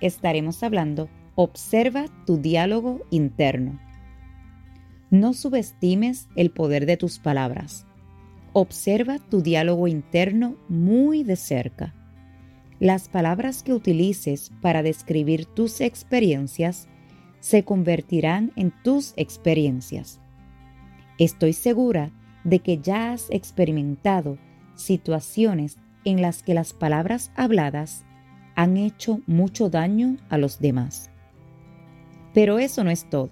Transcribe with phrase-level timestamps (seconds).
[0.00, 1.08] estaremos hablando
[1.40, 3.78] Observa tu diálogo interno.
[5.08, 7.86] No subestimes el poder de tus palabras.
[8.52, 11.94] Observa tu diálogo interno muy de cerca.
[12.80, 16.88] Las palabras que utilices para describir tus experiencias
[17.38, 20.18] se convertirán en tus experiencias.
[21.18, 22.10] Estoy segura
[22.42, 24.38] de que ya has experimentado
[24.74, 28.04] situaciones en las que las palabras habladas
[28.58, 31.12] han hecho mucho daño a los demás.
[32.34, 33.30] Pero eso no es todo.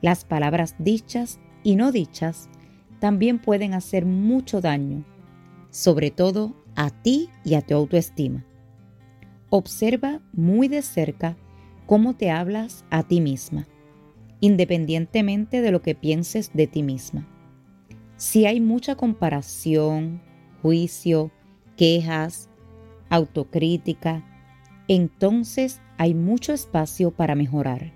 [0.00, 2.48] Las palabras dichas y no dichas
[2.98, 5.04] también pueden hacer mucho daño,
[5.68, 8.46] sobre todo a ti y a tu autoestima.
[9.50, 11.36] Observa muy de cerca
[11.84, 13.68] cómo te hablas a ti misma,
[14.40, 17.28] independientemente de lo que pienses de ti misma.
[18.16, 20.22] Si hay mucha comparación,
[20.62, 21.30] juicio,
[21.76, 22.48] quejas,
[23.10, 24.24] autocrítica,
[24.88, 27.92] entonces hay mucho espacio para mejorar.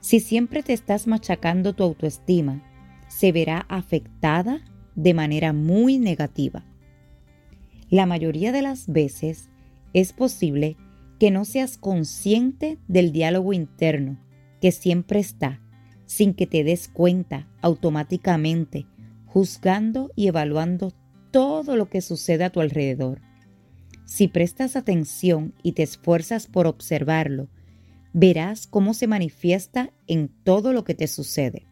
[0.00, 2.62] Si siempre te estás machacando tu autoestima,
[3.08, 4.60] se verá afectada
[4.94, 6.64] de manera muy negativa.
[7.90, 9.50] La mayoría de las veces
[9.92, 10.76] es posible
[11.18, 14.18] que no seas consciente del diálogo interno
[14.60, 15.60] que siempre está,
[16.06, 18.86] sin que te des cuenta automáticamente,
[19.26, 20.92] juzgando y evaluando
[21.30, 23.20] todo lo que sucede a tu alrededor.
[24.06, 27.48] Si prestas atención y te esfuerzas por observarlo,
[28.12, 31.66] verás cómo se manifiesta en todo lo que te sucede.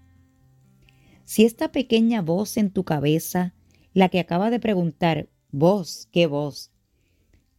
[1.24, 3.54] Si esta pequeña voz en tu cabeza,
[3.94, 6.70] la que acaba de preguntar, vos, ¿qué voz?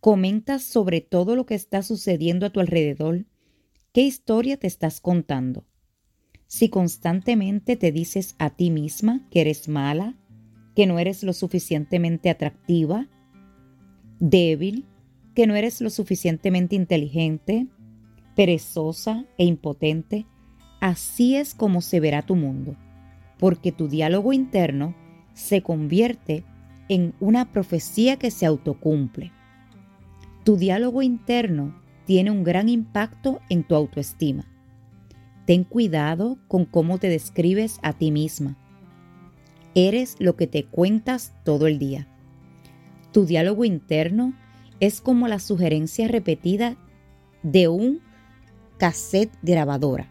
[0.02, 3.26] Comentas sobre todo lo que está sucediendo a tu alrededor,
[3.92, 5.66] ¿qué historia te estás contando?
[6.46, 10.16] Si constantemente te dices a ti misma que eres mala,
[10.76, 13.08] que no eres lo suficientemente atractiva,
[14.20, 14.86] débil,
[15.34, 17.68] que no eres lo suficientemente inteligente,
[18.36, 20.26] perezosa e impotente,
[20.82, 22.76] así es como se verá tu mundo,
[23.38, 24.96] porque tu diálogo interno
[25.34, 26.44] se convierte
[26.88, 29.32] en una profecía que se autocumple.
[30.44, 31.76] Tu diálogo interno
[32.06, 34.46] tiene un gran impacto en tu autoestima.
[35.46, 38.58] Ten cuidado con cómo te describes a ti misma.
[39.74, 42.08] Eres lo que te cuentas todo el día.
[43.16, 44.34] Tu diálogo interno
[44.82, 46.76] es como la sugerencia repetida
[47.44, 48.02] de un
[48.78, 50.10] cassette grabadora.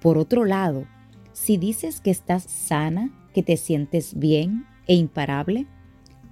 [0.00, 0.86] Por otro lado,
[1.32, 5.66] si dices que estás sana, que te sientes bien e imparable,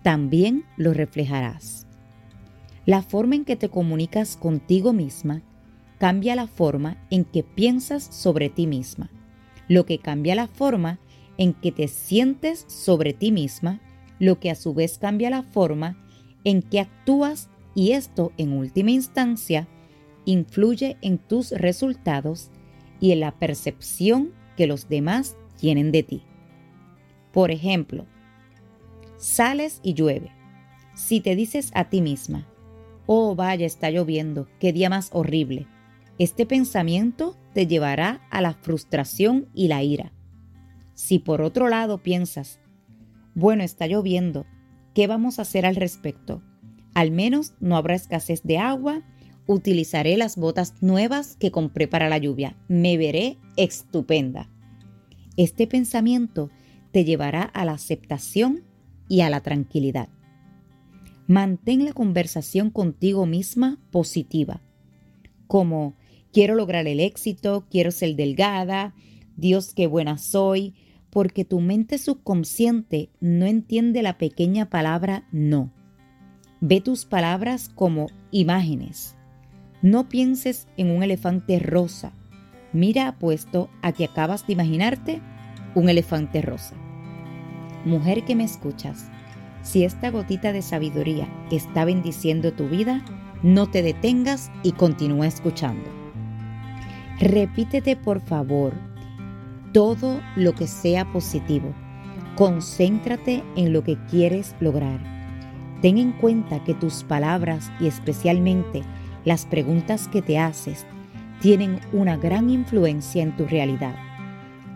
[0.05, 1.89] también lo reflejarás.
[2.87, 5.43] La forma en que te comunicas contigo misma
[5.99, 9.11] cambia la forma en que piensas sobre ti misma,
[9.67, 11.01] lo que cambia la forma
[11.37, 13.81] en que te sientes sobre ti misma
[14.19, 15.97] lo que a su vez cambia la forma
[16.45, 19.67] en que actúas y esto en última instancia
[20.25, 22.51] influye en tus resultados
[23.01, 26.23] y en la percepción que los demás tienen de ti.
[27.33, 28.07] Por ejemplo,
[29.17, 30.31] sales y llueve.
[30.95, 32.47] Si te dices a ti misma,
[33.07, 35.67] oh vaya, está lloviendo, qué día más horrible,
[36.19, 40.13] este pensamiento te llevará a la frustración y la ira.
[40.95, 42.61] Si por otro lado piensas,
[43.35, 44.47] bueno, está lloviendo.
[44.95, 46.43] ¿Qué vamos a hacer al respecto?
[46.95, 49.03] Al menos no habrá escasez de agua.
[49.47, 52.57] Utilizaré las botas nuevas que compré para la lluvia.
[52.69, 54.49] Me veré estupenda.
[55.37, 56.51] Este pensamiento
[56.93, 58.63] te llevará a la aceptación
[59.09, 60.09] y a la tranquilidad.
[61.27, 64.61] Mantén la conversación contigo misma positiva,
[65.47, 65.97] como
[66.33, 68.95] quiero lograr el éxito, quiero ser delgada,
[69.37, 70.75] Dios qué buena soy,
[71.15, 75.71] porque tu mente subconsciente no entiende la pequeña palabra no.
[76.61, 79.15] Ve tus palabras como imágenes.
[79.81, 82.13] No pienses en un elefante rosa.
[82.73, 85.23] Mira apuesto a que acabas de imaginarte
[85.77, 86.75] un elefante rosa.
[87.85, 89.09] Mujer que me escuchas,
[89.63, 93.05] si esta gotita de sabiduría está bendiciendo tu vida,
[93.45, 95.89] no te detengas y continúa escuchando.
[97.21, 98.94] Repítete por favor
[99.75, 101.75] todo lo que sea positivo.
[102.37, 105.01] Concéntrate en lo que quieres lograr.
[105.83, 108.83] Ten en cuenta que tus palabras y especialmente
[109.25, 110.87] las preguntas que te haces
[111.41, 113.97] tienen una gran influencia en tu realidad.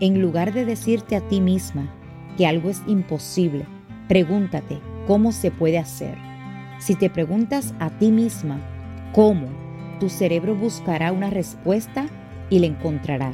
[0.01, 1.89] En lugar de decirte a ti misma
[2.37, 3.65] que algo es imposible,
[4.09, 6.17] pregúntate cómo se puede hacer.
[6.77, 8.59] Si te preguntas a ti misma
[9.13, 9.47] cómo,
[10.01, 12.07] tu cerebro buscará una respuesta
[12.49, 13.31] y la encontrará.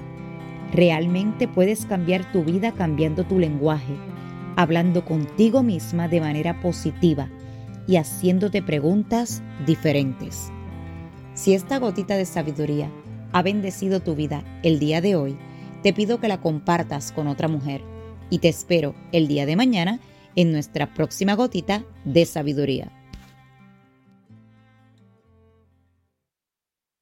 [0.75, 3.95] Realmente puedes cambiar tu vida cambiando tu lenguaje,
[4.57, 7.29] hablando contigo misma de manera positiva
[7.87, 10.51] y haciéndote preguntas diferentes.
[11.33, 12.91] Si esta gotita de sabiduría
[13.31, 15.37] ha bendecido tu vida el día de hoy,
[15.81, 17.81] te pido que la compartas con otra mujer
[18.29, 20.01] y te espero el día de mañana
[20.35, 22.91] en nuestra próxima gotita de sabiduría.